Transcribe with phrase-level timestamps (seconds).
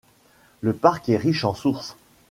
[0.61, 1.95] Le parc est riche en sources.